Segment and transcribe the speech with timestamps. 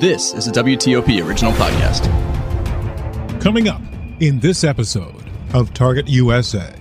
[0.00, 2.08] This is a WTOP original podcast.
[3.38, 3.82] Coming up
[4.20, 6.74] in this episode of Target USA.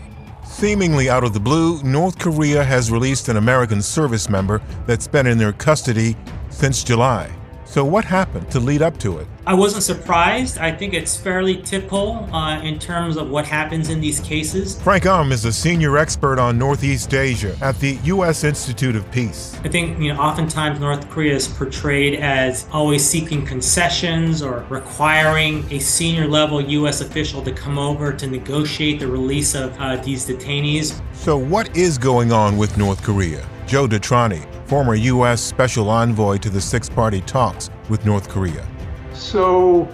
[0.46, 5.28] Seemingly out of the blue, North Korea has released an American service member that's been
[5.28, 6.16] in their custody
[6.50, 7.30] since July.
[7.70, 9.28] So, what happened to lead up to it?
[9.46, 10.58] I wasn't surprised.
[10.58, 14.82] I think it's fairly typical uh, in terms of what happens in these cases.
[14.82, 18.44] Frank Um is a senior expert on Northeast Asia at the U.S.
[18.44, 19.56] Institute of Peace.
[19.64, 25.64] I think, you know, oftentimes North Korea is portrayed as always seeking concessions or requiring
[25.72, 27.02] a senior level U.S.
[27.02, 31.00] official to come over to negotiate the release of uh, these detainees.
[31.14, 33.48] So, what is going on with North Korea?
[33.70, 35.42] Joe DeTrani, former U.S.
[35.42, 38.68] Special Envoy to the Six Party Talks with North Korea.
[39.16, 39.88] So,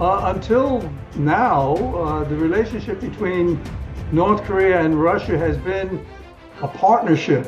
[0.00, 3.62] uh, until now, uh, the relationship between
[4.10, 6.04] North Korea and Russia has been
[6.62, 7.46] a partnership.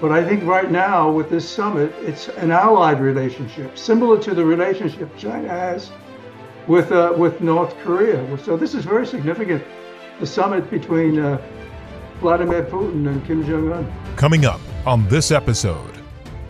[0.00, 4.44] But I think right now, with this summit, it's an allied relationship, similar to the
[4.44, 5.92] relationship China has
[6.66, 8.36] with, uh, with North Korea.
[8.38, 9.62] So, this is very significant
[10.18, 11.40] the summit between uh,
[12.18, 14.16] Vladimir Putin and Kim Jong un.
[14.16, 15.98] Coming up on this episode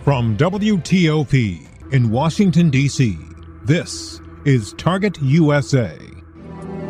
[0.02, 3.16] from WTOP in Washington, D.C.,
[3.64, 5.96] this is Target USA.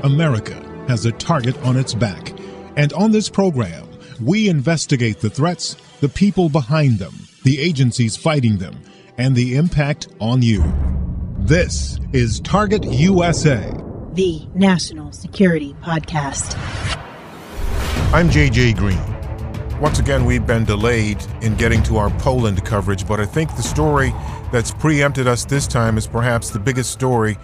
[0.03, 0.55] America
[0.89, 2.33] has a target on its back,
[2.77, 3.87] and on this program,
[4.23, 8.81] we investigate the threats, the people behind them, the agencies fighting them,
[9.19, 10.65] and the impact on you.
[11.39, 13.71] This is Target USA,
[14.15, 16.57] the National Security Podcast.
[18.13, 19.14] I'm JJ Green.
[19.85, 23.63] Once again, we've been delayed in getting to our Poland coverage, but I think the
[23.63, 24.15] story
[24.51, 27.37] that's preempted us this time is perhaps the biggest story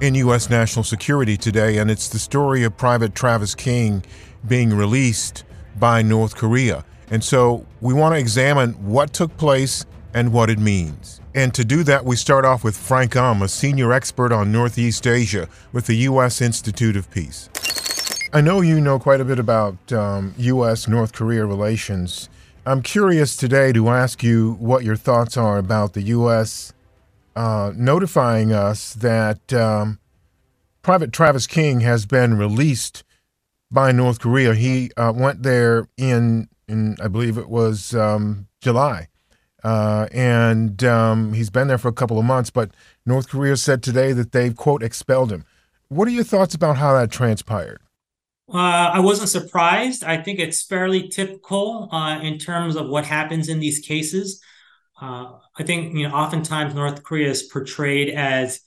[0.00, 0.48] in U.S.
[0.48, 4.04] national security today, and it's the story of Private Travis King
[4.46, 5.42] being released
[5.80, 6.84] by North Korea.
[7.10, 9.84] And so we want to examine what took place
[10.14, 11.20] and what it means.
[11.34, 15.08] And to do that, we start off with Frank Um, a senior expert on Northeast
[15.08, 16.40] Asia with the U.S.
[16.40, 17.48] Institute of Peace.
[18.32, 20.86] I know you know quite a bit about um, U.S.
[20.86, 22.28] North Korea relations.
[22.64, 26.72] I'm curious today to ask you what your thoughts are about the U.S.
[27.34, 29.98] Uh, notifying us that um,
[30.82, 33.02] Private Travis King has been released
[33.68, 34.54] by North Korea.
[34.54, 39.08] He uh, went there in, in, I believe it was um, July.
[39.64, 42.70] Uh, and um, he's been there for a couple of months, but
[43.04, 45.44] North Korea said today that they've, quote, expelled him.
[45.88, 47.80] What are your thoughts about how that transpired?
[48.52, 50.02] Uh, I wasn't surprised.
[50.02, 54.42] I think it's fairly typical uh, in terms of what happens in these cases.
[55.00, 58.60] Uh, I think you know oftentimes North Korea is portrayed as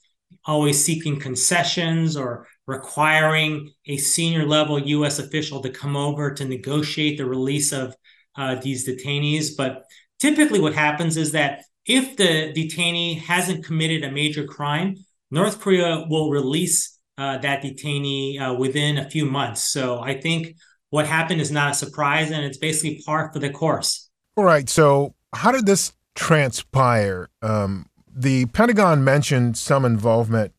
[0.45, 5.19] always seeking concessions or requiring a senior level U.S.
[5.19, 7.93] official to come over to negotiate the release of
[8.37, 9.49] uh, these detainees.
[9.57, 9.83] But
[10.19, 14.95] typically, what happens is that if the detainee hasn't committed a major crime,
[15.29, 19.63] North Korea will release uh, that detainee uh, within a few months.
[19.63, 20.55] So I think
[20.89, 24.09] what happened is not a surprise, and it's basically par for the course.
[24.35, 24.69] All right.
[24.69, 27.29] So how did this transpire?
[27.41, 30.53] Um, the Pentagon mentioned some involvement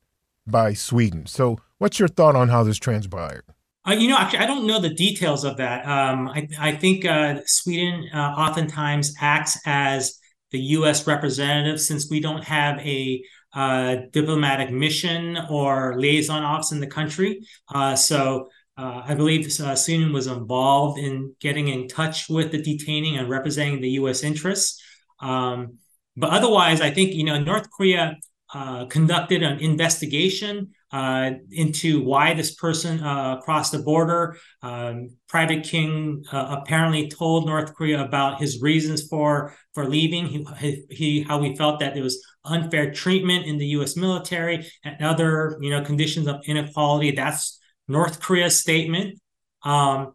[0.47, 1.26] by Sweden.
[1.26, 3.44] So what's your thought on how this transpired?
[3.87, 5.87] Uh, you know, actually, I don't know the details of that.
[5.87, 10.19] Um, I, I, think uh, Sweden uh, oftentimes acts as
[10.53, 11.06] the U.S.
[11.06, 13.22] representative since we don't have a
[13.54, 17.41] uh, diplomatic mission or liaison office in the country.
[17.72, 19.76] Uh, so uh, I believe uh,
[20.12, 24.25] was involved in getting in touch with the detaining and representing the U.S.
[24.25, 24.82] interests.
[25.20, 25.78] Um,
[26.16, 28.17] but otherwise, I think you know North Korea
[28.55, 34.39] uh, conducted an investigation uh, into why this person uh, crossed the border.
[34.62, 40.47] Um, Private King uh, apparently told North Korea about his reasons for for leaving.
[40.59, 43.97] He, he how he felt that there was unfair treatment in the U.S.
[43.97, 47.11] military and other you know conditions of inequality.
[47.11, 47.59] That's
[47.89, 49.19] North Korea's statement.
[49.65, 50.15] Um,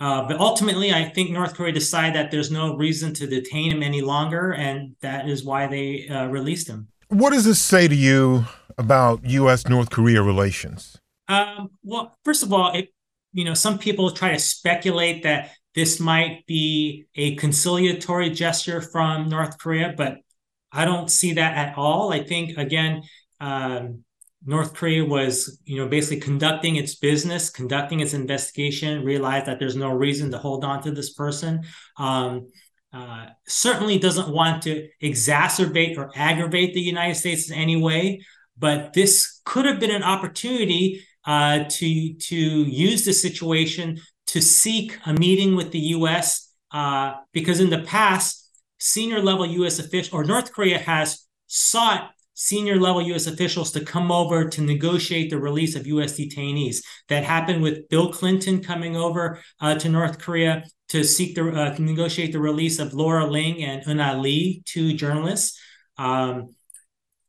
[0.00, 3.82] uh, but ultimately, I think North Korea decided that there's no reason to detain him
[3.82, 6.88] any longer, and that is why they uh, released him.
[7.14, 8.44] What does this say to you
[8.76, 9.68] about U.S.
[9.68, 10.98] North Korea relations?
[11.28, 12.92] Um, well, first of all, it,
[13.32, 19.28] you know, some people try to speculate that this might be a conciliatory gesture from
[19.28, 20.16] North Korea, but
[20.72, 22.12] I don't see that at all.
[22.12, 23.04] I think again,
[23.40, 24.02] um,
[24.44, 29.76] North Korea was, you know, basically conducting its business, conducting its investigation, realized that there's
[29.76, 31.62] no reason to hold on to this person.
[31.96, 32.48] Um,
[32.94, 38.20] uh, certainly doesn't want to exacerbate or aggravate the United States in any way,
[38.56, 44.96] but this could have been an opportunity uh, to to use the situation to seek
[45.06, 46.52] a meeting with the U.S.
[46.70, 48.48] Uh, because in the past,
[48.78, 49.78] senior level U.S.
[49.80, 53.26] officials or North Korea has sought senior level U.S.
[53.26, 56.18] officials to come over to negotiate the release of U.S.
[56.18, 56.78] detainees.
[57.08, 61.74] That happened with Bill Clinton coming over uh, to North Korea to seek the uh,
[61.74, 65.58] to negotiate the release of Laura Ling and Euna Lee, two journalists.
[65.98, 66.54] Um,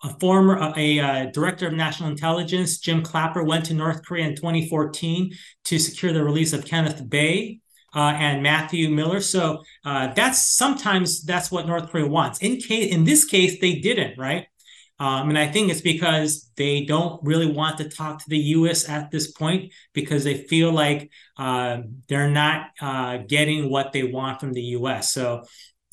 [0.04, 4.36] a former a, a, director of national intelligence, Jim Clapper, went to North Korea in
[4.36, 5.34] 2014
[5.66, 7.60] to secure the release of Kenneth Bae
[7.96, 9.22] Uh, and Matthew Miller.
[9.22, 12.40] So uh, that's sometimes that's what North Korea wants.
[12.40, 14.48] In case in this case, they didn't, right?
[14.98, 18.88] Um, and I think it's because they don't really want to talk to the U.S.
[18.88, 24.40] at this point because they feel like uh, they're not uh, getting what they want
[24.40, 25.12] from the U.S.
[25.12, 25.44] So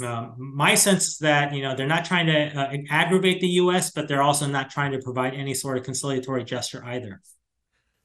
[0.04, 3.90] um, my sense is that you know they're not trying to uh, aggravate the U.S.,
[3.90, 7.20] but they're also not trying to provide any sort of conciliatory gesture either.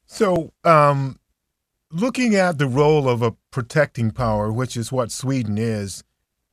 [0.06, 1.18] So, um,
[1.90, 6.02] looking at the role of a protecting power, which is what Sweden is,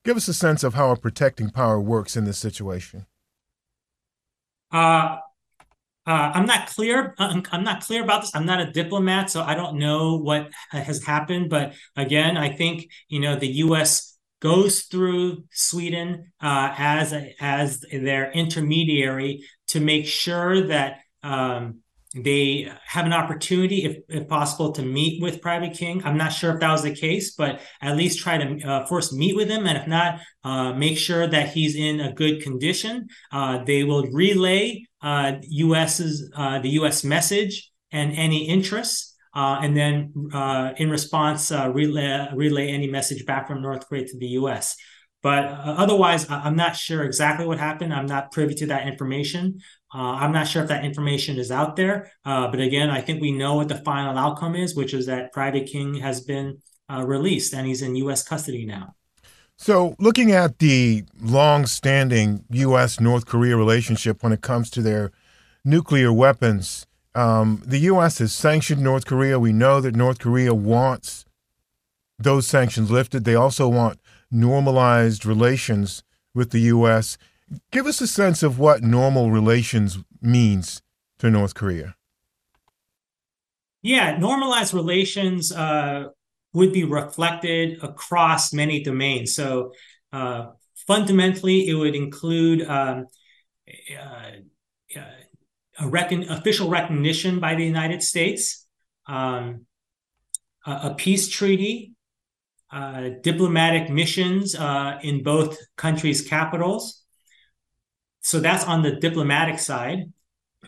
[0.03, 3.05] give us a sense of how a protecting power works in this situation.
[4.75, 5.19] Uh,
[6.05, 7.15] uh, I'm not clear.
[7.17, 8.35] I'm, I'm, not clear about this.
[8.35, 11.49] I'm not a diplomat, so I don't know what has happened.
[11.49, 14.17] But again, I think you know the U.S.
[14.41, 21.79] goes through Sweden uh, as a, as their intermediary to make sure that um,
[22.15, 26.01] they have an opportunity, if, if possible, to meet with Private King.
[26.05, 29.11] I'm not sure if that was the case, but at least try to uh, first
[29.11, 29.67] meet with him.
[29.67, 33.09] And if not, uh, make sure that he's in a good condition.
[33.31, 39.13] Uh, they will relay US's uh, the US message and any interests.
[39.35, 44.17] Uh, and then uh, in response, relay, relay any message back from North Korea to
[44.17, 44.77] the US.
[45.21, 47.91] But otherwise, I'm not sure exactly what happened.
[47.91, 49.59] I'm not privy to that information.
[49.93, 53.21] Uh, I'm not sure if that information is out there, uh, but again, I think
[53.21, 56.61] we know what the final outcome is, which is that Private King has been
[56.91, 58.23] uh, released and he's in U.S.
[58.23, 58.95] custody now.
[59.57, 62.99] So, looking at the long-standing U.S.
[62.99, 65.11] North Korea relationship when it comes to their
[65.63, 68.17] nuclear weapons, um, the U.S.
[68.19, 69.39] has sanctioned North Korea.
[69.39, 71.25] We know that North Korea wants
[72.19, 73.23] those sanctions lifted.
[73.23, 73.99] They also want
[74.29, 76.03] normalized relations
[76.33, 77.17] with the U.S.
[77.71, 80.81] Give us a sense of what normal relations means
[81.19, 81.95] to North Korea.
[83.81, 86.05] Yeah, normalized relations uh,
[86.53, 89.35] would be reflected across many domains.
[89.35, 89.73] So,
[90.11, 90.47] uh,
[90.87, 93.05] fundamentally, it would include um,
[93.95, 95.01] uh,
[95.77, 98.65] a recon- official recognition by the United States,
[99.07, 99.65] um,
[100.65, 101.93] a, a, peace treaty,
[102.71, 107.04] uh, diplomatic missions uh, in both countries' capitals,
[108.25, 110.11] so that's on the diplomatic side.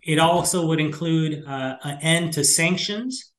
[0.03, 3.31] It also would include uh, an end to sanctions.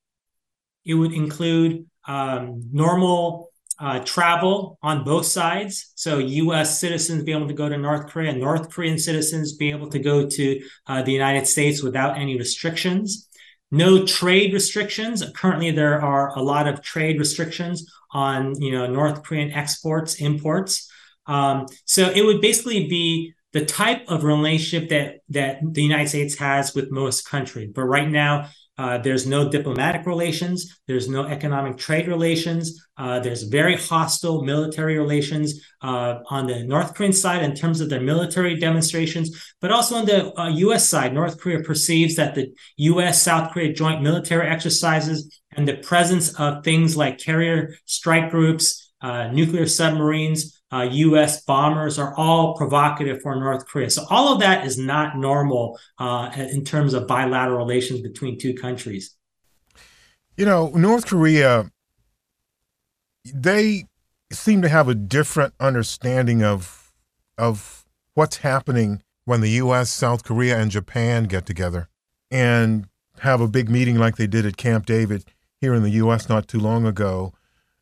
[0.85, 5.93] It would include um, normal uh, travel on both sides.
[5.95, 6.81] So U.S.
[6.81, 10.29] citizens be able to go to North Korea, North Korean citizens be able to go
[10.29, 13.29] to uh, the United States without any restrictions.
[13.71, 15.23] No trade restrictions.
[15.37, 20.91] Currently, there are a lot of trade restrictions on you know North Korean exports, imports.
[21.27, 26.37] Um, so it would basically be the type of relationship that that the United States
[26.37, 27.71] has with most countries.
[27.75, 30.79] But right now, uh, there's no diplomatic relations.
[30.87, 32.81] There's no economic trade relations.
[32.97, 37.91] Uh, there's very hostile military relations uh, on the North Korean side in terms of
[37.91, 40.83] their military demonstrations, but also on the U.S.
[40.83, 41.15] Uh, side.
[41.15, 43.21] North Korea perceives that the U.S.
[43.21, 49.29] South Korea joint military exercises and the presence of things like carrier strike groups, uh,
[49.29, 51.45] nuclear submarines, uh, U.S.
[51.45, 53.91] bombers are all provocative for North Korea.
[53.91, 58.55] So all of that is not normal uh, in terms of bilateral relations between two
[58.55, 59.15] countries.
[60.37, 61.71] You know, North Korea,
[63.25, 63.85] they
[64.31, 66.93] seem to have a different understanding of
[67.39, 67.85] of
[68.15, 71.89] what's happening when the U.S., South Korea, and Japan get together
[72.31, 72.89] and
[73.21, 75.25] have a big meeting like they did at Camp David
[75.61, 76.29] here in the U.S.
[76.29, 77.33] not too long ago.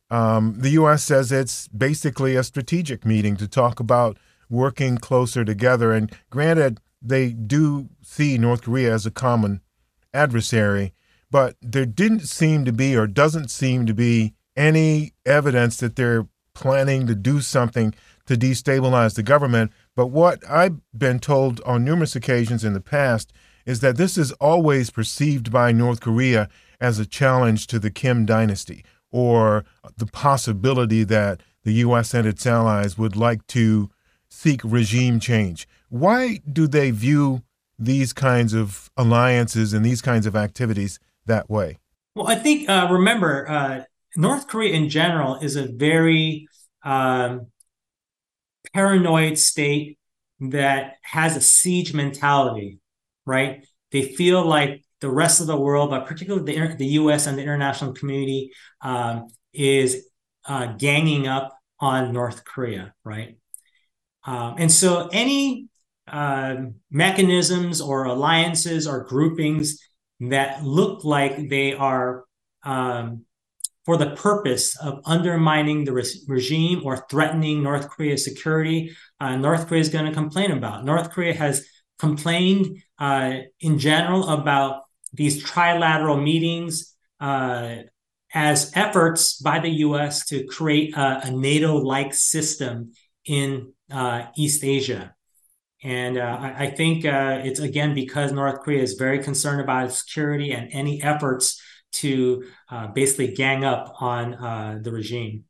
[0.09, 1.03] Um, the U.S.
[1.03, 4.17] says it's basically a strategic meeting to talk about
[4.49, 5.91] working closer together.
[5.91, 9.61] And granted, they do see North Korea as a common
[10.13, 10.93] adversary,
[11.29, 16.27] but there didn't seem to be, or doesn't seem to be, any evidence that they're
[16.53, 17.93] planning to do something
[18.25, 19.71] to destabilize the government.
[19.95, 23.31] But what I've been told on numerous occasions in the past
[23.65, 26.49] is that this is always perceived by North Korea
[26.79, 28.83] as a challenge to the Kim dynasty
[29.17, 29.65] or
[29.97, 32.13] the possibility that the U.S.
[32.13, 33.89] and its allies would like to
[34.29, 35.67] seek regime change.
[35.89, 37.41] Why do they view
[37.79, 41.79] these kinds of alliances and these kinds of activities that way?
[42.13, 43.83] Well, I think, uh, remember, uh,
[44.15, 46.47] North Korea in general is a very
[46.83, 47.47] um,
[48.75, 49.97] paranoid state
[50.39, 52.77] that has a siege mentality,
[53.25, 53.65] right?
[53.91, 57.41] They feel like the rest of the world, but particularly the, the US and the
[57.41, 58.51] international community,
[58.81, 60.07] um, is
[60.47, 63.37] uh, ganging up on North Korea, right?
[64.23, 65.67] Um, and so any
[66.07, 66.55] uh,
[66.89, 69.79] mechanisms or alliances or groupings
[70.19, 72.25] that look like they are
[72.63, 73.25] um,
[73.85, 79.67] for the purpose of undermining the re- regime or threatening North Korea's security, uh, North
[79.67, 80.83] Korea is going to complain about.
[80.83, 81.65] North Korea has
[81.97, 84.83] complained uh, in general about
[85.17, 87.77] these trilateral meetings uh,
[88.33, 90.25] as efforts by the U.S.
[90.27, 92.93] to create a, a NATO-like system
[93.25, 95.13] in uh, East Asia.
[95.83, 99.85] And uh, I, I, think uh, it's again because North Korea is very concerned about
[99.85, 101.61] its security and any efforts
[101.93, 105.45] to uh, basically gang up on the regime.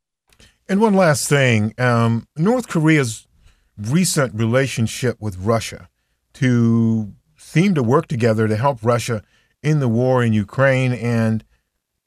[0.70, 3.28] And one last thing um, North Korea's
[3.78, 5.90] recent relationship with Russia
[6.34, 9.24] to seem to work together to help Russia
[9.64, 10.94] in the war in Ukraine.
[10.94, 11.44] And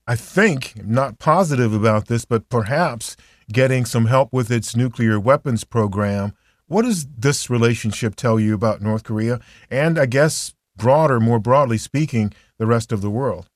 [0.06, 3.16] I think, not positive about this, but perhaps
[3.52, 6.34] getting some help with its nuclear weapons program.
[6.66, 9.40] What does this relationship tell you about North Korea
[9.70, 13.48] and I guess broader, more broadly speaking, the rest of the world?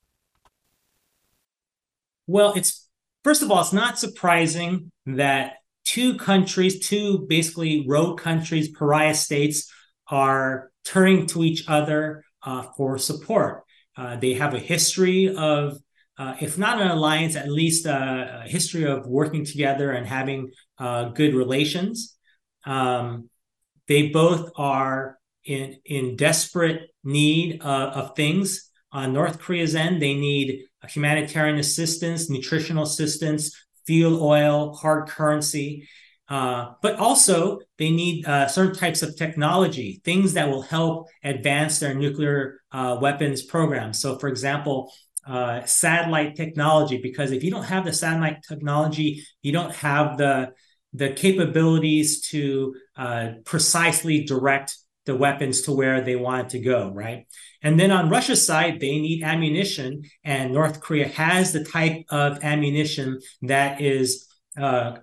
[2.27, 2.87] Well, it's
[3.23, 9.71] first of all, it's not surprising that two countries, two basically rogue countries, pariah states,
[10.07, 13.64] are turning to each other uh, for support.
[13.97, 15.77] Uh, they have a history of,
[16.17, 20.51] uh, if not an alliance, at least a, a history of working together and having
[20.77, 22.17] uh, good relations.
[22.65, 23.29] Um,
[23.87, 28.71] they both are in in desperate need of things.
[28.91, 35.87] On North Korea's end, they need humanitarian assistance, nutritional assistance, fuel oil, hard currency.
[36.27, 41.79] Uh, but also, they need uh, certain types of technology, things that will help advance
[41.79, 43.93] their nuclear uh, weapons program.
[43.93, 44.91] So, for example,
[45.27, 50.51] uh, satellite technology, because if you don't have the satellite technology, you don't have the
[50.93, 56.89] the capabilities to uh, precisely direct the weapons to where they want it to go,
[56.89, 57.27] right?
[57.61, 62.43] And then on Russia's side, they need ammunition, and North Korea has the type of
[62.43, 64.27] ammunition that is
[64.57, 64.97] uh,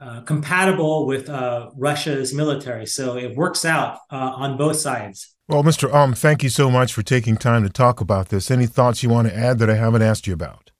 [0.00, 2.86] uh, compatible with uh, Russia's military.
[2.86, 5.34] So it works out uh, on both sides.
[5.48, 5.92] Well, Mr.
[5.92, 8.50] Um, thank you so much for taking time to talk about this.
[8.50, 10.70] Any thoughts you want to add that I haven't asked you about?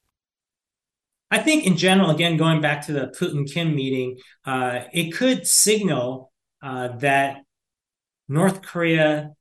[1.30, 5.46] I think, in general, again, going back to the Putin Kim meeting, uh, it could
[5.46, 7.42] signal uh, that
[8.28, 9.32] North Korea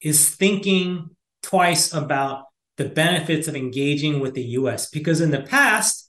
[0.00, 1.10] is thinking
[1.42, 2.44] twice about
[2.76, 4.90] the benefits of engaging with the US.
[4.90, 6.05] Because in the past,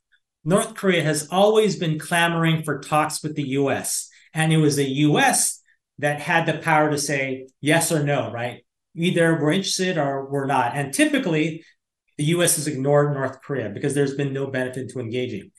[0.48, 4.08] North Korea has always been clamoring for talks with the US.
[4.34, 5.62] And it was the US
[6.00, 8.64] that had the power to say yes or no, right?
[8.96, 10.74] Either we're interested or we're not.
[10.74, 11.66] And typically,
[12.18, 15.52] the US has ignored North Korea because there's been no benefit to engaging.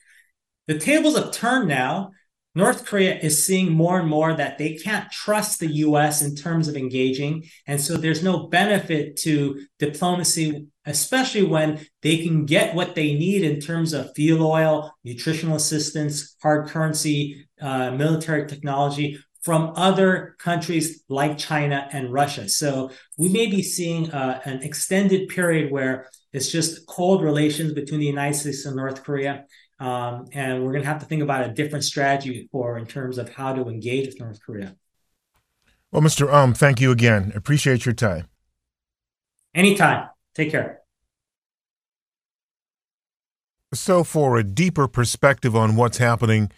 [0.68, 2.12] The tables have turned now.
[2.55, 6.67] North Korea is seeing more and more that they can't trust the US in terms
[6.67, 7.45] of engaging.
[7.67, 13.45] And so there's no benefit to diplomacy, especially when they can get what they need
[13.45, 21.05] in terms of fuel oil, nutritional assistance, hard currency, uh, military technology from other countries
[21.09, 22.49] like China and Russia.
[22.49, 28.00] So we may be seeing uh, an extended period where it's just cold relations between
[28.00, 29.45] the United States and North Korea.
[29.80, 33.16] Um, and we're going to have to think about a different strategy for in terms
[33.18, 34.76] of how to engage with North Korea.
[35.92, 36.32] Well, Mr.
[36.32, 37.32] Um, thank you again.
[37.35, 38.28] Appreciate your time.
[39.54, 40.08] Anytime.
[40.35, 40.80] Take care.
[43.75, 46.50] So, for a deeper perspective on what's happening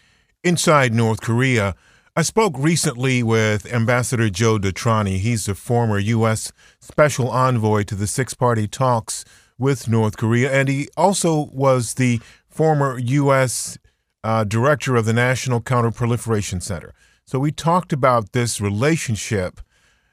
[0.43, 1.75] inside North Korea,
[2.15, 5.17] I spoke recently with Ambassador Joe DeTrani.
[5.17, 6.51] He's the former U.S.
[6.79, 9.23] Special Envoy to the six party talks
[9.57, 12.19] with North Korea, and he also was the
[12.51, 13.77] former U.S.
[14.23, 16.93] Uh, director of the National Counterproliferation Center.
[17.25, 19.61] So we talked about this relationship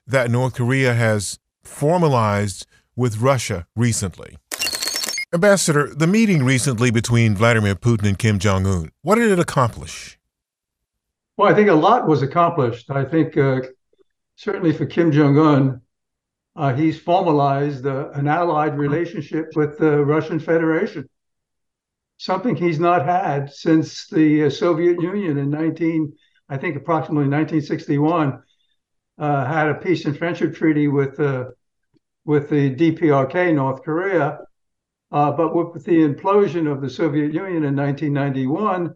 [0.07, 2.67] that North Korea has formalized
[2.97, 4.37] with Russia recently.
[5.35, 10.19] Ambassador, the meeting recently between Vladimir Putin and Kim Jong un, what did it accomplish?
[11.37, 12.91] Well, I think a lot was accomplished.
[12.91, 13.61] I think uh,
[14.37, 15.81] certainly for Kim Jong Un,
[16.57, 21.09] uh, he's formalized uh, an allied relationship with the Russian Federation,
[22.19, 26.13] something he's not had since the uh, Soviet Union in 19,
[26.49, 28.43] I think approximately 1961,
[29.19, 31.47] uh, had a peace and friendship treaty with uh,
[32.25, 34.39] with the DPRK, North Korea.
[35.11, 38.95] but with the implosion of the Soviet Union in 1991,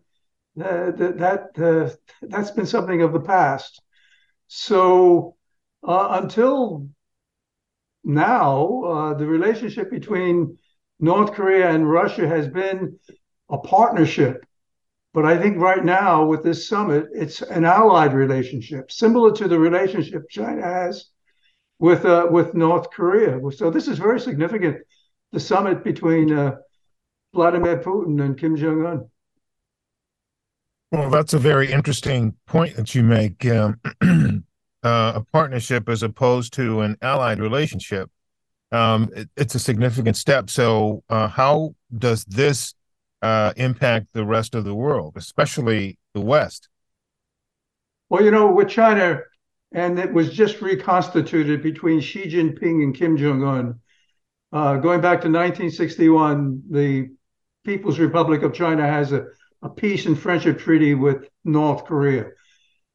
[0.56, 3.80] that that that's been something of the past.
[4.48, 5.36] So
[5.82, 6.88] uh, until
[8.04, 10.58] now, uh, the relationship between
[11.02, 12.98] North Korea and Russia has been
[13.50, 14.46] a partnership.
[15.12, 19.58] But I think right now with this summit, it's an allied relationship, similar to the
[19.58, 21.10] relationship China has
[21.80, 23.38] with uh, with North Korea.
[23.50, 24.78] So this is very significant.
[25.32, 26.56] The summit between uh,
[27.34, 29.10] Vladimir Putin and Kim Jong Un.
[30.92, 33.44] Well, that's a very interesting point that you make.
[33.44, 33.80] Um,
[34.82, 38.10] uh, a partnership as opposed to an allied relationship,
[38.72, 40.50] um, it, it's a significant step.
[40.50, 42.74] So, uh, how does this
[43.20, 46.68] uh, impact the rest of the world, especially the West?
[48.08, 49.20] Well, you know, with China,
[49.72, 53.80] and it was just reconstituted between Xi Jinping and Kim Jong Un.
[54.52, 57.08] Uh, going back to 1961, the
[57.64, 59.26] People's Republic of China has a,
[59.62, 62.26] a peace and friendship treaty with North Korea.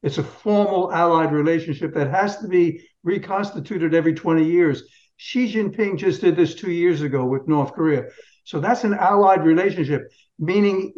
[0.03, 4.83] It's a formal allied relationship that has to be reconstituted every 20 years.
[5.17, 8.05] Xi Jinping just did this two years ago with North Korea.
[8.43, 10.93] So that's an allied relationship, meaning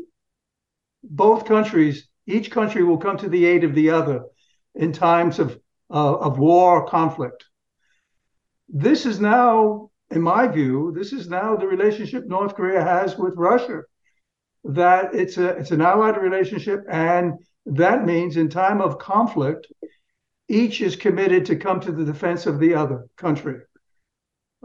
[1.04, 4.26] both countries, each country will come to the aid of the other
[4.76, 5.60] in times of,
[5.90, 7.46] uh, of war or conflict.
[8.68, 13.34] This is now, in my view, this is now the relationship North Korea has with
[13.36, 13.82] Russia.
[14.66, 17.34] That it's a it's an allied relationship, and
[17.66, 19.68] that means in time of conflict,
[20.50, 23.62] each is committed to come to the defense of the other country.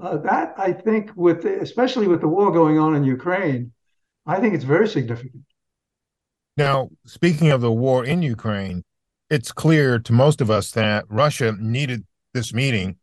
[0.01, 3.73] Uh, that I think, with especially with the war going on in Ukraine,
[4.27, 5.45] I think it's very significant.
[6.57, 8.85] Now, speaking of the war in Ukraine,
[9.31, 12.97] it's clear to most of us that Russia needed this meeting,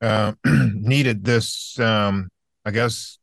[0.00, 2.28] uh, needed this, um,
[2.64, 3.18] I guess,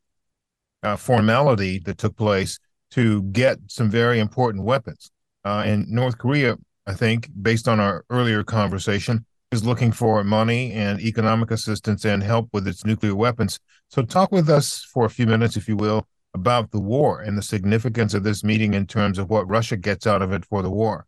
[0.84, 2.60] uh, formality that took place
[2.92, 5.12] to get some very important weapons.
[5.46, 10.72] Uh, and North Korea, I think, based on our earlier conversation, is looking for money
[10.72, 13.60] and economic assistance and help with its nuclear weapons.
[13.90, 17.38] So, talk with us for a few minutes, if you will, about the war and
[17.38, 20.62] the significance of this meeting in terms of what Russia gets out of it for
[20.62, 21.06] the war.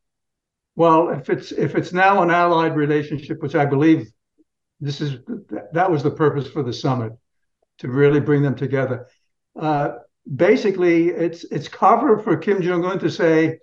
[0.75, 4.11] Well, if it's if it's now an allied relationship, which I believe
[4.81, 5.19] this is
[5.71, 7.13] that was the purpose for the summit
[7.77, 9.07] to really bring them together.
[9.57, 9.93] Uh,
[10.35, 13.59] basically, it's it's cover for Kim Jong Un to say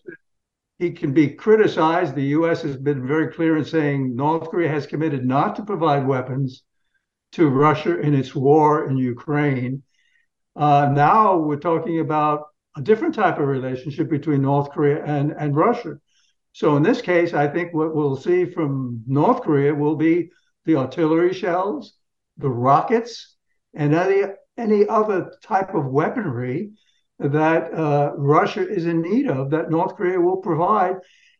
[0.80, 2.14] he can be criticized.
[2.14, 2.62] The U.S.
[2.62, 6.62] has been very clear in saying North Korea has committed not to provide weapons
[7.32, 9.82] to Russia in its war in Ukraine.
[10.56, 12.44] Uh, now we're talking about
[12.78, 15.96] a different type of relationship between North Korea and, and Russia.
[16.52, 20.30] So in this case, I think what we'll see from North Korea will be
[20.64, 21.92] the artillery shells,
[22.38, 23.36] the rockets,
[23.74, 24.22] and any
[24.56, 26.70] any other type of weaponry
[27.20, 30.96] that uh, Russia is in need of that North Korea will provide.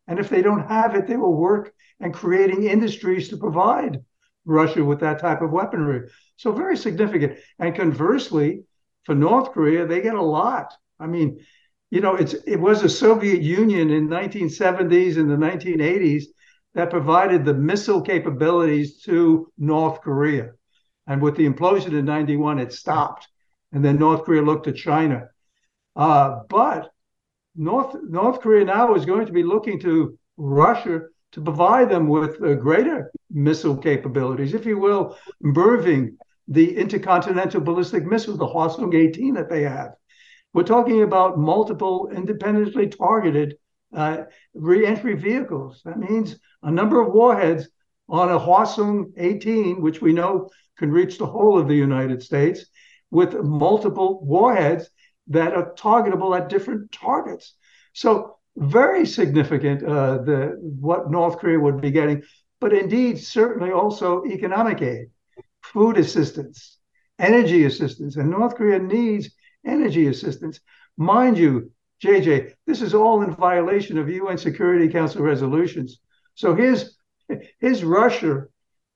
[0.07, 3.99] And if they don't have it, they will work and creating industries to provide
[4.45, 6.09] Russia with that type of weaponry.
[6.37, 7.38] So very significant.
[7.59, 8.64] And conversely,
[9.05, 10.75] for North Korea, they get a lot.
[10.99, 11.40] I mean,
[11.90, 16.25] you know, it's it was the Soviet Union in 1970s and the 1980s
[16.75, 20.53] that provided the missile capabilities to North Korea.
[21.07, 23.27] And with the implosion in 91, it stopped.
[23.73, 25.29] And then North Korea looked to China.
[25.96, 26.90] Uh, but
[27.57, 32.42] North North Korea now is going to be looking to Russia to provide them with
[32.42, 36.16] uh, greater missile capabilities, if you will, moving
[36.48, 39.92] the intercontinental ballistic missile, the Hwasong 18 that they have.
[40.53, 43.55] We're talking about multiple independently targeted
[43.94, 44.24] uh,
[44.55, 45.83] reentry vehicles.
[45.85, 47.68] That means a number of warheads
[48.09, 52.66] on a Hwasong 18, which we know can reach the whole of the United States,
[53.12, 54.90] with multiple warheads
[55.31, 57.55] that are targetable at different targets.
[57.93, 62.23] So very significant uh, the what North Korea would be getting,
[62.61, 65.07] but indeed certainly also economic aid,
[65.62, 66.79] food assistance,
[67.19, 69.31] energy assistance, and North Korea needs
[69.64, 70.61] energy assistance.
[70.97, 71.71] Mind you,
[72.03, 76.01] JJ, this is all in violation of UN Security Council resolutions.
[76.35, 76.97] So here's
[77.61, 78.47] here's Russia,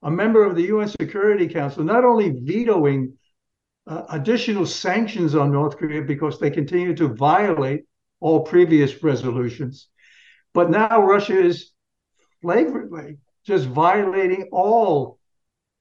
[0.03, 3.16] a member of the UN Security Council, not only vetoing
[3.87, 7.85] uh, additional sanctions on North Korea because they continue to violate
[8.20, 9.88] all previous resolutions.
[10.55, 11.73] But now Russia is
[12.40, 15.18] flagrantly, just violating all,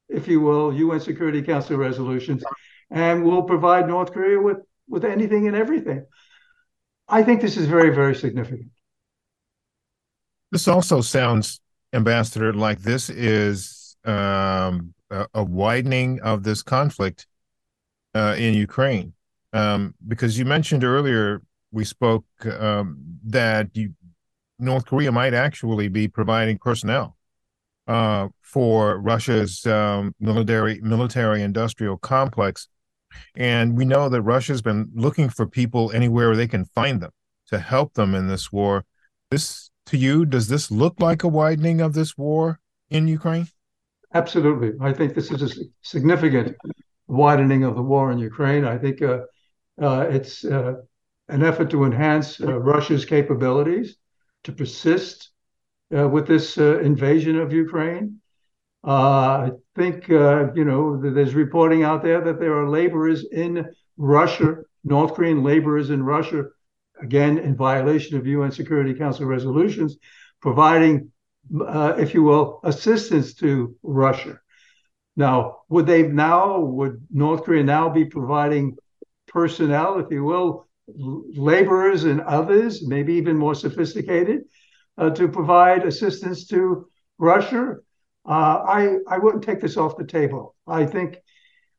[0.10, 2.44] if you will, UN Security Council resolutions,
[2.90, 6.06] and will provide North Korea with, with anything and everything.
[7.08, 8.70] I think this is very, very significant.
[10.52, 11.60] This also sounds,
[11.94, 17.26] Ambassador, like this is um, a, a, widening of this conflict
[18.14, 19.14] uh, in Ukraine.
[19.54, 23.94] Um, because you mentioned earlier, we spoke um, that you,
[24.60, 27.18] North Korea might actually be providing personnel
[27.88, 32.68] uh, for Russia's um, military military industrial complex,
[33.36, 37.12] and we know that Russia's been looking for people anywhere they can find them
[37.48, 38.86] to help them in this war.
[39.30, 43.48] This to you, does this look like a widening of this war in Ukraine?
[44.14, 44.72] Absolutely.
[44.80, 46.56] I think this is a significant
[47.08, 48.66] widening of the war in Ukraine.
[48.66, 49.22] I think uh,
[49.82, 50.76] uh, it's uh,
[51.30, 53.98] an effort to enhance Russia's capabilities
[54.44, 55.30] to persist
[55.90, 58.20] with this invasion of Ukraine.
[58.84, 65.14] I think, you know, there's reporting out there that there are laborers in Russia, North
[65.14, 66.46] Korean laborers in Russia
[67.02, 69.98] again, in violation of UN Security Council resolutions,
[70.42, 71.12] providing,
[71.52, 74.40] if you will, assistance to Russia.
[75.16, 78.78] Now, would they now, would North Korea now be providing
[79.28, 84.44] personnel, if you will, laborers and others, maybe even more sophisticated,
[84.98, 87.76] uh, to provide assistance to Russia?
[88.26, 90.56] Uh, I I wouldn't take this off the table.
[90.66, 91.18] I think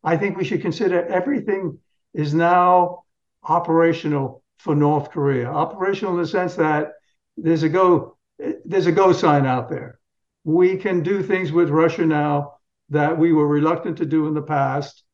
[0.02, 1.78] I think we should consider everything
[2.12, 3.04] is now
[3.42, 5.48] operational for North Korea.
[5.48, 6.92] Operational in the sense that
[7.36, 8.16] there's a go
[8.64, 9.98] there's a go sign out there.
[10.44, 12.53] We can do things with Russia now
[12.90, 15.04] that we were reluctant to do in the past,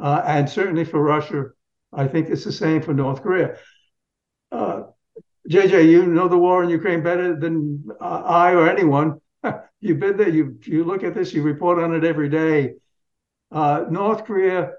[0.00, 1.44] uh, and certainly for Russia,
[1.92, 3.56] I think it's the same for North Korea.
[4.50, 4.84] Uh,
[5.48, 9.20] JJ, you know the war in Ukraine better than uh, I or anyone.
[9.80, 10.28] You've been there.
[10.28, 11.32] You you look at this.
[11.32, 12.74] You report on it every day.
[13.50, 14.72] Uh, North Korea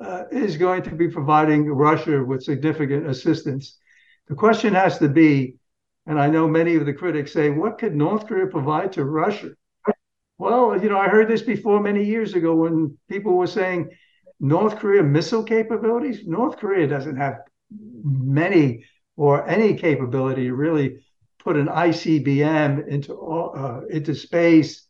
[0.00, 3.78] uh, is going to be providing Russia with significant assistance.
[4.28, 5.54] The question has to be,
[6.06, 9.50] and I know many of the critics say, what could North Korea provide to Russia?
[10.42, 13.90] Well, you know, I heard this before many years ago when people were saying
[14.40, 16.26] North Korea missile capabilities.
[16.26, 18.84] North Korea doesn't have many
[19.16, 21.04] or any capability to really
[21.38, 24.84] put an ICBM into uh, into space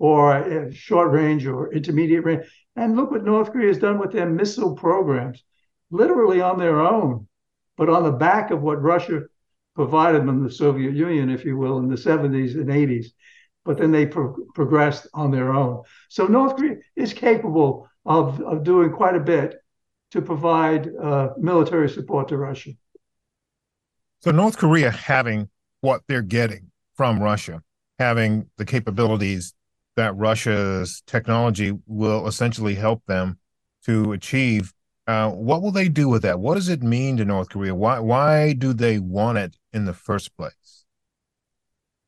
[0.00, 2.46] or short range or intermediate range.
[2.74, 5.44] And look what North Korea has done with their missile programs,
[5.92, 7.28] literally on their own,
[7.76, 9.20] but on the back of what Russia
[9.76, 13.12] provided them, the Soviet Union, if you will, in the 70s and 80s.
[13.68, 15.82] But then they pro- progressed on their own.
[16.08, 19.56] So North Korea is capable of, of doing quite a bit
[20.12, 22.70] to provide uh, military support to Russia.
[24.20, 25.50] So North Korea having
[25.82, 27.62] what they're getting from Russia,
[27.98, 29.52] having the capabilities
[29.96, 33.38] that Russia's technology will essentially help them
[33.84, 34.72] to achieve.
[35.06, 36.40] Uh, what will they do with that?
[36.40, 37.74] What does it mean to North Korea?
[37.74, 40.77] Why why do they want it in the first place?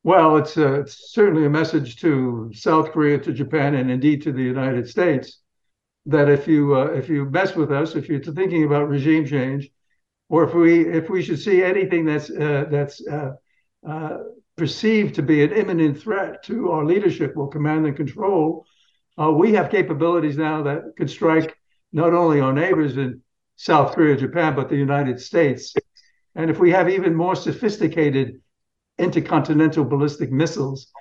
[0.03, 4.31] Well, it's, uh, it's certainly a message to South Korea, to Japan, and indeed to
[4.31, 5.41] the United States
[6.07, 9.69] that if you uh, if you mess with us, if you're thinking about regime change,
[10.29, 13.33] or if we if we should see anything that's uh, that's uh,
[13.87, 14.17] uh
[14.55, 18.65] perceived to be an imminent threat to our leadership or command and control,
[19.33, 21.55] we have capabilities now that could strike
[21.93, 23.21] not only our neighbors in
[23.55, 25.73] South Korea, Japan, but the United States.
[26.35, 28.41] And if we have even more sophisticated
[29.01, 30.91] intercontinental ballistic missiles,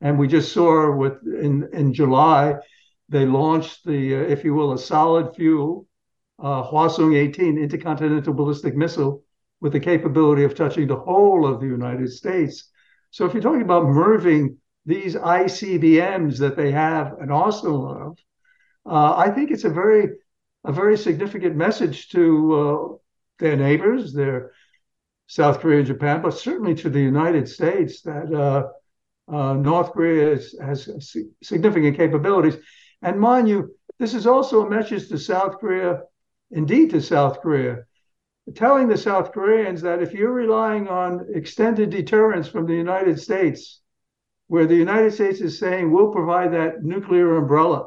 [0.00, 2.54] and we just saw with in in July,
[3.08, 5.86] they launched the, uh, if you will, a solid fuel
[6.38, 9.22] uh, Hwasong 18 intercontinental ballistic missile
[9.60, 12.70] with the capability of touching the whole of the United States.
[13.10, 18.18] So if you're talking about merging these ICBMs that they have an arsenal of,
[18.90, 20.08] uh, I think it's a very
[20.64, 22.96] a very significant message to uh,
[23.38, 24.52] their neighbors, their
[25.30, 28.66] South Korea and Japan, but certainly to the United States that uh,
[29.32, 30.90] uh North Korea is, has
[31.40, 32.56] significant capabilities.
[33.00, 36.02] And mind you, this is also a message to South Korea,
[36.50, 37.84] indeed to South Korea,
[38.56, 43.82] telling the South Koreans that if you're relying on extended deterrence from the United States,
[44.48, 47.86] where the United States is saying we'll provide that nuclear umbrella,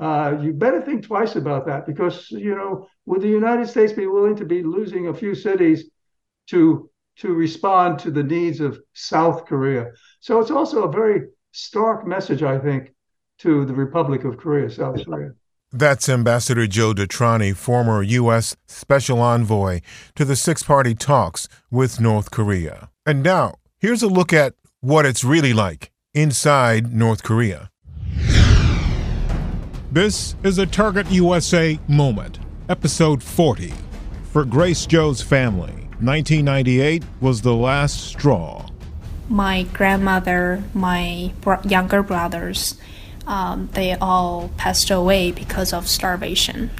[0.00, 4.06] uh, you better think twice about that because you know would the United States be
[4.06, 5.90] willing to be losing a few cities
[6.50, 9.90] to to respond to the needs of South Korea?
[10.20, 12.92] So it's also a very stark message, I think,
[13.38, 15.32] to the Republic of Korea, South Korea.
[15.72, 18.56] That's Ambassador Joe DeTrani, former U.S.
[18.66, 19.80] Special Envoy
[20.14, 22.90] to the six party talks with North Korea.
[23.04, 27.70] And now, here's a look at what it's really like inside North Korea.
[29.90, 33.72] This is a Target USA moment, episode 40.
[34.32, 38.68] For Grace Joe's family, 1998 was the last straw.
[39.28, 42.78] My grandmother, my bro- younger brothers,
[43.26, 46.70] um, they all passed away because of starvation.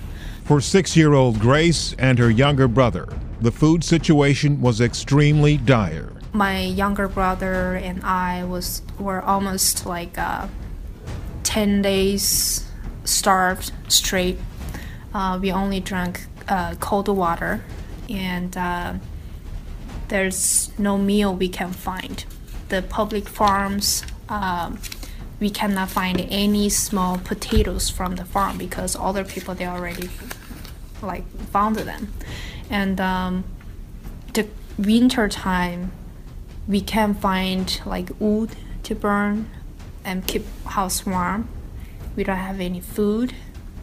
[0.44, 3.08] For six year old Grace and her younger brother,
[3.40, 6.12] the food situation was extremely dire.
[6.32, 10.46] My younger brother and I was were almost like uh,
[11.42, 12.66] ten days
[13.04, 14.38] starved straight.
[15.12, 17.62] Uh, we only drank uh, cold water,
[18.08, 18.94] and uh,
[20.08, 22.24] there's no meal we can find.
[22.68, 24.78] The public farms, um,
[25.40, 30.10] we cannot find any small potatoes from the farm because other people they already
[31.00, 32.12] like found them,
[32.68, 33.44] and um,
[34.34, 35.92] the winter time
[36.66, 38.50] we can find like wood
[38.82, 39.48] to burn
[40.04, 41.48] and keep house warm.
[42.16, 43.32] We don't have any food,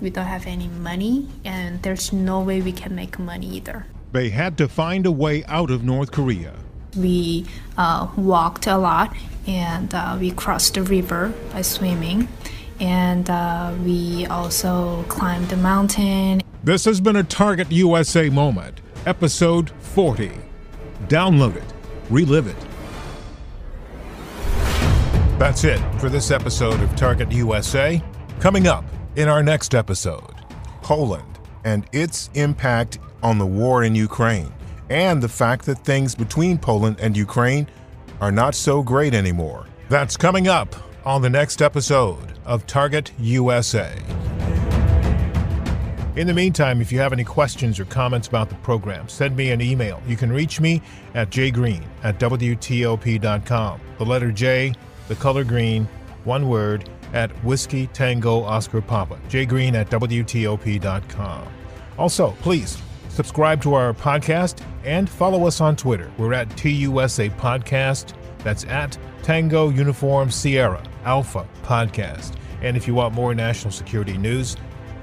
[0.02, 3.86] we don't have any money, and there's no way we can make money either.
[4.16, 6.54] They had to find a way out of North Korea.
[6.96, 9.14] We uh, walked a lot
[9.46, 12.30] and uh, we crossed the river by swimming,
[12.80, 16.42] and uh, we also climbed the mountain.
[16.64, 20.32] This has been a Target USA moment, episode 40.
[21.10, 21.74] Download it,
[22.10, 22.56] relive it.
[25.38, 28.02] That's it for this episode of Target USA.
[28.40, 28.86] Coming up
[29.18, 30.36] in our next episode,
[30.82, 31.35] Poland
[31.66, 34.54] and its impact on the war in Ukraine,
[34.90, 37.68] and the fact that things between Poland and Ukraine
[38.22, 39.66] are not so great anymore.
[39.90, 40.76] that's coming up
[41.06, 43.96] on the next episode of Target USA.
[46.16, 49.52] In the meantime, if you have any questions or comments about the program, send me
[49.52, 50.02] an email.
[50.08, 50.82] You can reach me
[51.14, 53.82] at jgreen at WTOP.com.
[53.98, 54.74] The letter J,
[55.10, 55.88] the color green,
[56.24, 59.18] one word, at Whiskey Tango Oscar Papa.
[59.30, 61.48] jgreen at WTOP.com.
[61.98, 62.78] Also, please
[63.10, 66.12] subscribe to our podcast and follow us on Twitter.
[66.18, 68.14] We're at TUSA Podcast.
[68.40, 72.34] That's at Tango Uniform Sierra Alpha Podcast.
[72.62, 74.58] And if you want more national security news,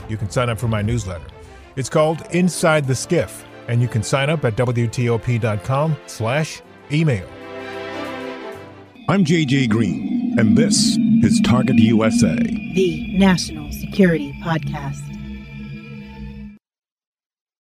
[0.08, 1.26] you can sign up for my newsletter.
[1.74, 6.60] It's called Inside the Skiff, and you can sign up at WTOP.com slash
[6.92, 7.26] email.
[9.08, 12.36] I'm JJ Green, and this is Target USA.
[12.36, 15.00] The National Security Podcast.